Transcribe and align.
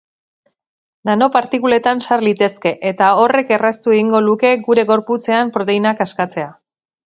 Nanopartikuletan 1.09 2.01
sar 2.07 2.23
litezke, 2.29 2.73
eta 2.93 3.11
horrek 3.25 3.55
erraztu 3.59 3.95
egingo 3.99 4.25
luke 4.31 4.57
gure 4.67 4.89
gorputzean 4.95 5.57
proteinak 5.59 6.07
askatzea. 6.11 6.53